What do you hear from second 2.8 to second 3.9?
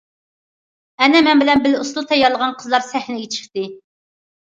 سەھنىگە چىقتى.